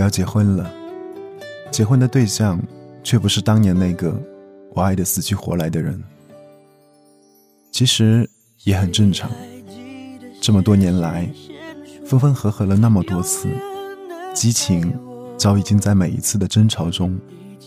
[0.00, 0.72] 我要结婚了，
[1.70, 2.58] 结婚的对象
[3.02, 4.18] 却不是当年那个
[4.72, 6.02] 我爱的死去活来的人。
[7.70, 8.26] 其实
[8.64, 9.30] 也很正常，
[10.40, 11.28] 这么多年来，
[12.06, 13.46] 分分合合了那么多次，
[14.32, 14.90] 激情
[15.36, 17.20] 早已经在每一次的争吵中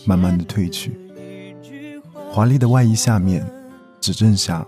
[0.04, 0.98] 慢慢的褪去，
[2.32, 3.48] 华丽的外衣下面
[4.00, 4.66] 只剩下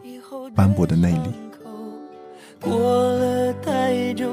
[0.54, 1.30] 斑驳的内里。
[2.60, 4.32] 过了太久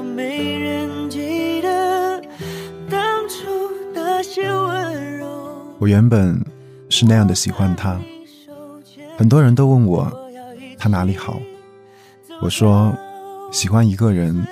[5.78, 6.40] 我原本
[6.88, 8.00] 是那样的喜欢他，
[9.16, 10.10] 很多人都问我
[10.78, 11.38] 他哪里好，
[12.40, 12.96] 我说
[13.52, 14.46] 喜欢一个人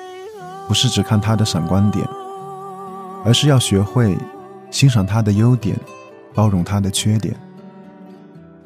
[0.69, 2.07] 不是只看他的闪光点，
[3.25, 4.17] 而是要学会
[4.71, 5.77] 欣赏他的优点，
[6.35, 7.35] 包容他的缺点。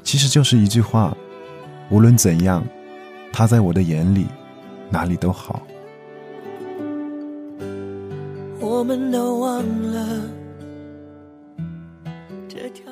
[0.02, 1.16] 其实就是一句话，
[1.90, 2.64] 无论怎样，
[3.32, 4.26] 他在我的眼里。
[4.88, 5.60] 哪里都好，
[8.60, 10.20] 我们都忘了。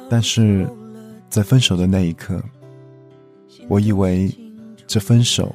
[0.08, 0.69] 但是，
[1.28, 2.42] 在分手的那一刻，
[3.69, 4.33] 我以为
[4.86, 5.55] 这分手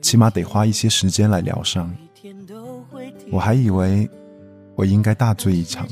[0.00, 1.94] 起码得花一些时间来疗伤。
[3.30, 4.08] 我还以为
[4.74, 5.86] 我应该大醉一场，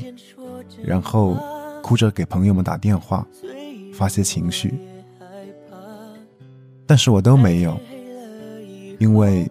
[0.83, 1.37] 然后
[1.81, 3.25] 哭着给朋友们打电话
[3.93, 4.73] 发泄情绪，
[6.85, 7.79] 但是我都没有，
[8.99, 9.49] 因为。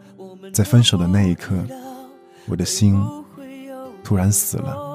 [0.52, 1.54] 在分手的那一刻，
[2.46, 2.98] 我的心
[4.02, 4.85] 突然死了。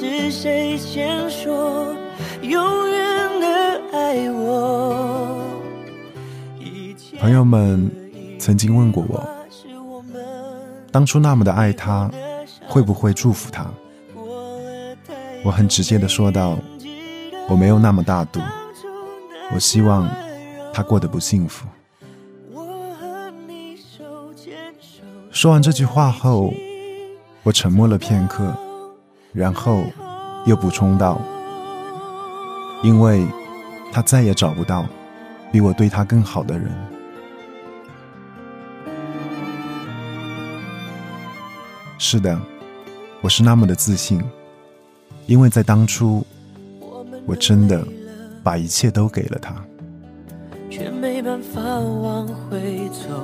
[0.00, 1.92] 是谁先说
[2.40, 5.36] 永远的爱我？
[7.18, 7.90] 朋友们
[8.38, 9.28] 曾经问过我，
[10.92, 12.08] 当初那么的爱他，
[12.68, 13.66] 会不会祝福他？
[15.42, 16.56] 我很直接的说道，
[17.48, 18.40] 我没有那么大度。
[19.52, 20.08] 我希望
[20.72, 21.66] 他过得不幸福。
[25.32, 26.54] 说完这句话后，
[27.42, 28.56] 我沉默了片刻，
[29.38, 29.84] 然后
[30.46, 31.20] 又补充道
[32.82, 33.24] ：“因为
[33.92, 34.84] 他再也找不到
[35.52, 36.68] 比我对他更好的人。”
[41.98, 42.36] 是的，
[43.20, 44.20] 我是那么的自信，
[45.26, 46.26] 因为在当初，
[47.24, 47.86] 我真的。
[48.40, 49.54] 把一切都给了他，
[50.70, 53.22] 却没办法往回走，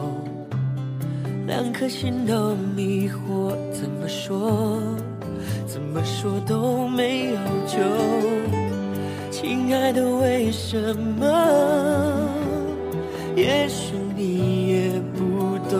[1.47, 4.79] 两颗心都迷惑，怎么说，
[5.95, 7.37] 么说都没有
[7.69, 7.79] 救。
[9.31, 11.25] 亲爱的，为什么？
[13.37, 15.79] 也许你也不懂，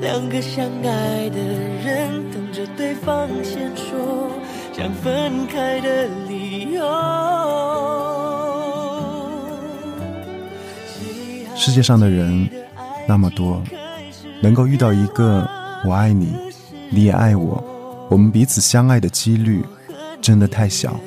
[0.00, 1.38] 两个相爱的
[1.84, 4.30] 人等着对方先说
[4.72, 6.82] 想分开的理由。
[11.56, 12.48] 世界上的人
[13.08, 13.60] 那么多，
[14.40, 15.48] 能够遇到一个
[15.84, 16.32] 我爱你，
[16.90, 17.62] 你也爱我，
[18.08, 19.64] 我们彼此相爱的几率
[20.20, 20.98] 真的太小。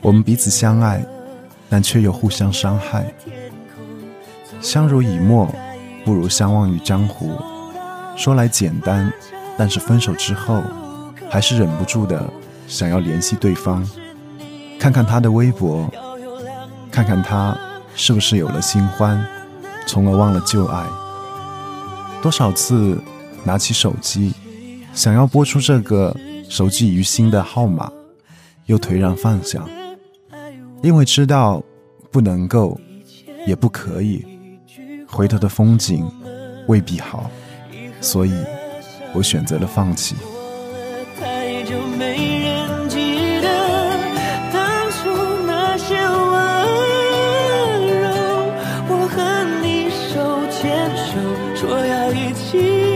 [0.00, 1.04] 我们彼此相爱，
[1.68, 3.12] 但却又互相伤害。
[4.60, 5.48] 相濡以沫，
[6.04, 7.30] 不如相忘于江湖。
[8.16, 9.12] 说来简单，
[9.56, 10.62] 但是分手之后，
[11.30, 12.28] 还是忍不住的
[12.66, 13.88] 想要联系对方，
[14.78, 15.88] 看看他的微博，
[16.90, 17.56] 看看他。
[18.00, 19.26] 是不是有了新欢，
[19.84, 20.86] 从而忘了旧爱？
[22.22, 22.96] 多少次
[23.42, 24.32] 拿起手机，
[24.98, 26.12] 想要拨出这个
[26.48, 27.88] 熟记于心的号码，
[28.66, 29.64] 又颓然放下，
[30.82, 31.62] 因为知道
[32.10, 32.76] 不能够，
[33.46, 34.26] 也不可以，
[35.06, 36.04] 回头的风景
[36.66, 37.30] 未必好，
[38.00, 38.32] 所以
[39.14, 40.16] 我选择了放弃。
[51.54, 52.87] 说要一起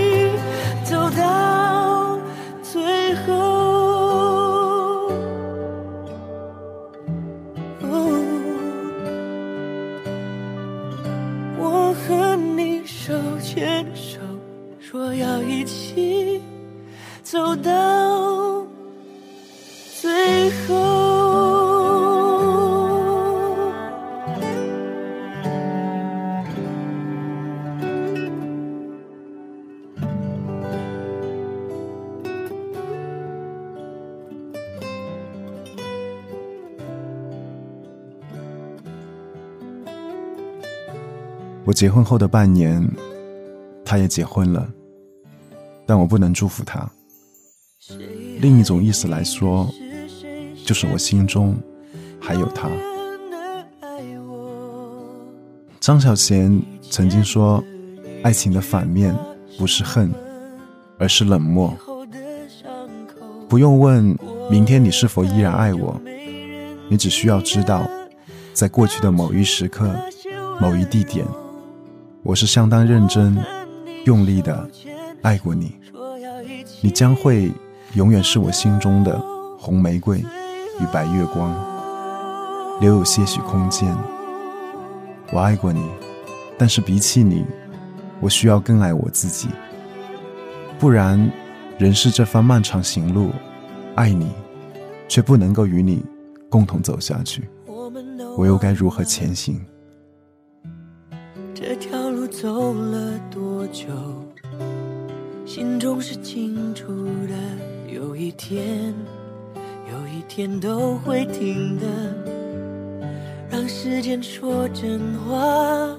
[41.72, 42.86] 我结婚后的半年，
[43.82, 44.68] 他也结婚了，
[45.86, 46.86] 但我不能祝福他。
[48.40, 49.66] 另一种意思来说，
[50.66, 51.56] 就是我心中
[52.20, 52.68] 还有他。
[55.80, 56.60] 张小娴
[56.90, 57.64] 曾经说
[58.22, 59.16] ：“爱情的反面
[59.58, 60.12] 不是恨，
[60.98, 61.74] 而是冷漠。
[63.48, 64.14] 不用问
[64.50, 65.98] 明天你是否依然爱我，
[66.90, 67.88] 你只需要知道，
[68.52, 69.90] 在过去的某一时刻、
[70.60, 71.26] 某一地点，
[72.24, 73.36] 我是相当认真、
[74.04, 74.68] 用力的
[75.22, 75.76] 爱过你。
[76.80, 77.50] 你将会
[77.94, 79.20] 永远是我心中的
[79.58, 81.52] 红玫瑰与白月光，
[82.80, 83.92] 留有些许空间。
[85.32, 85.84] 我爱过你，
[86.56, 87.44] 但是比起你，
[88.20, 89.48] 我需要更爱我自己。
[90.78, 91.28] 不然，
[91.76, 93.32] 人世这番漫长行路，
[93.96, 94.30] 爱你，
[95.08, 96.04] 却不能够与你
[96.48, 97.48] 共同走下去，
[98.36, 99.60] 我又该如何前行？
[102.42, 103.84] 走了多久？
[105.46, 106.88] 心中是清楚
[107.28, 108.92] 的，有一天，
[109.88, 111.86] 有一天都会停的。
[113.48, 115.96] 让时间说真话，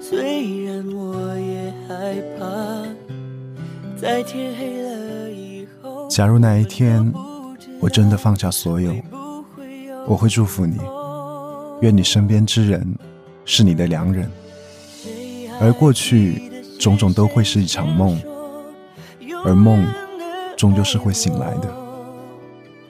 [0.00, 2.44] 虽然我也害怕，
[3.96, 6.08] 在天黑了以后。
[6.08, 7.00] 假如那一天
[7.80, 8.92] 我真的放下所有，
[10.08, 10.80] 我会祝福你，
[11.80, 12.84] 愿你身边之人
[13.44, 14.28] 是你的良人，
[15.60, 16.50] 而过去。
[16.78, 18.20] 种种都会是一场梦，
[19.46, 19.82] 而梦
[20.58, 21.74] 终究是会醒来的。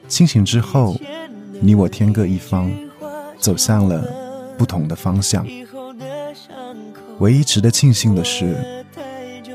[0.09, 0.97] 清醒之后，
[1.61, 2.69] 你我天各一方，
[3.39, 4.05] 走向了
[4.59, 5.47] 不同的方向。
[7.21, 8.85] 唯一值得庆幸的是，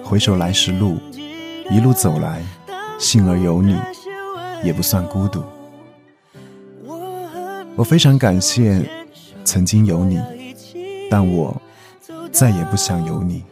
[0.02, 0.98] 回首来时路，
[1.70, 2.42] 一路走来，
[2.98, 3.76] 幸而有你，
[4.64, 5.44] 也不算孤独。
[7.76, 8.82] 我非常感谢
[9.44, 10.20] 曾经有你，
[11.10, 11.62] 但我
[12.32, 13.44] 再也不想有你。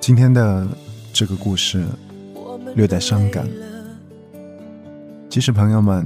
[0.00, 0.66] 今天的
[1.12, 1.84] 这个故事
[2.74, 3.48] 略带伤感。
[5.30, 6.04] 其实，朋友们，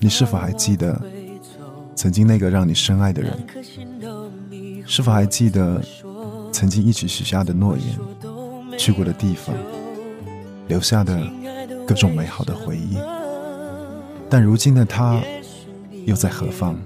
[0.00, 1.00] 你是否还记得
[1.94, 3.32] 曾经那个让你深爱的人？
[4.84, 5.80] 是否还记得
[6.52, 9.54] 曾经一起许下的诺言、去过的地方、
[10.66, 11.20] 留下的
[11.86, 12.96] 各种美好的回忆？
[14.30, 15.20] 但如今的他
[16.06, 16.76] 又在何方？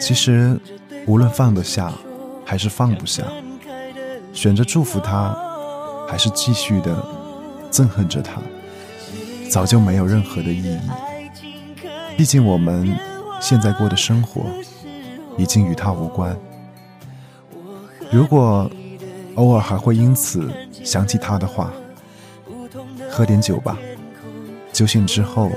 [0.00, 0.60] 其实。
[1.06, 1.92] 无论放得下
[2.46, 3.24] 还是放不下，
[4.32, 5.36] 选择祝福他，
[6.08, 6.96] 还是继续的
[7.70, 8.40] 憎恨着他，
[9.50, 10.78] 早就没有任何的意义。
[12.16, 12.96] 毕竟我们
[13.38, 14.46] 现在过的生活
[15.36, 16.36] 已经与他无关。
[18.10, 18.70] 如果
[19.34, 20.50] 偶尔还会因此
[20.84, 21.72] 想起他的话，
[23.10, 23.76] 喝点酒吧。
[24.72, 25.50] 酒醒之后，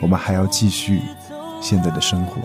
[0.00, 1.00] 我们还要继续
[1.60, 2.36] 现在的生活。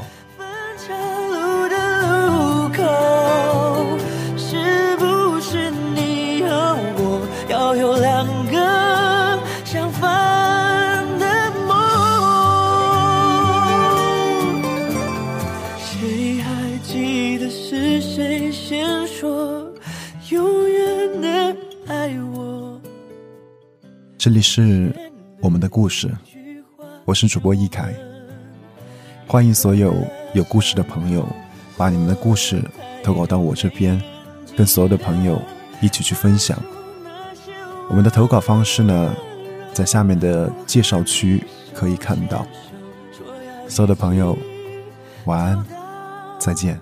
[24.26, 24.92] 这里是
[25.40, 26.10] 我们的故事，
[27.06, 27.94] 我是主播易凯，
[29.28, 29.94] 欢迎所有
[30.34, 31.24] 有故事的朋友，
[31.78, 32.60] 把你们的故事
[33.04, 34.02] 投稿到我这边，
[34.58, 35.40] 跟所有的朋友
[35.80, 36.58] 一起去分享。
[37.88, 39.16] 我们的投稿方式呢，
[39.72, 42.48] 在下面的介绍区可以看到。
[43.68, 44.36] 所有的朋友，
[45.26, 45.64] 晚安，
[46.40, 46.82] 再见。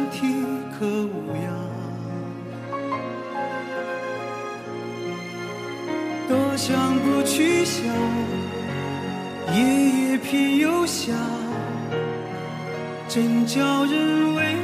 [9.53, 9.57] 夜
[10.11, 11.15] 夜偏又想，
[13.07, 14.55] 真叫人为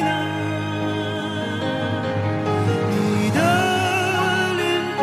[0.00, 0.06] 难。
[2.90, 3.38] 你的
[4.56, 4.60] 脸
[4.96, 5.00] 庞，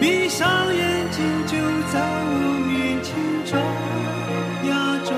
[0.00, 0.38] 闭上
[0.74, 1.52] 眼睛就
[1.92, 2.36] 在我
[2.66, 2.72] 面
[3.02, 3.08] 前
[3.44, 3.50] 转
[4.68, 4.70] 呀
[5.04, 5.08] 转，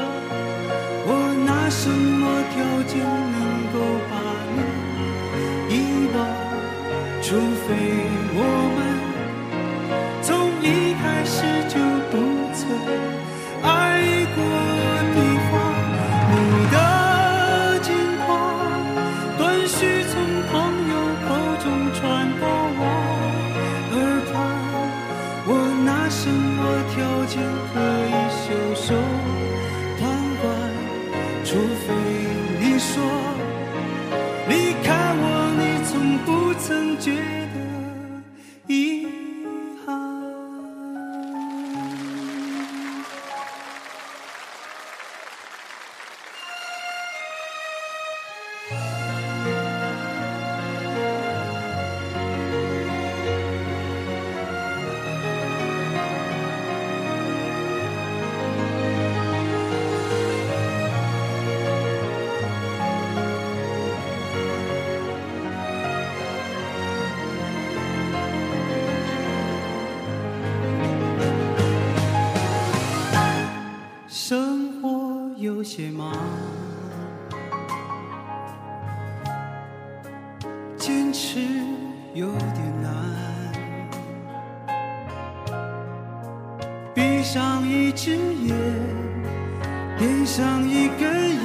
[1.07, 1.09] 我
[1.47, 2.55] 拿什么条
[2.89, 2.93] 件
[3.33, 3.39] 能
[3.73, 3.77] 够
[4.11, 4.13] 把
[4.57, 4.59] 你
[5.75, 5.77] 遗
[6.15, 6.19] 忘？
[7.23, 7.69] 除非
[8.35, 8.39] 我
[74.13, 76.13] 生活有些忙，
[80.77, 81.39] 坚持
[82.13, 82.93] 有点难。
[86.93, 88.57] 闭上一只眼，
[89.97, 91.39] 点上一根烟，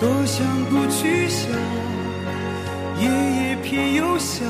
[0.00, 1.50] 多想不去想，
[3.00, 4.46] 夜夜偏又想，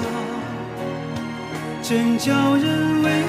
[1.82, 3.22] 真叫人为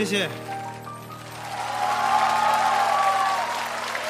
[0.00, 0.28] 谢谢。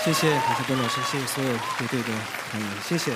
[0.04, 2.08] 谢谢，感谢多老师，谢谢所有乐队的
[2.52, 3.12] 朋友，谢谢。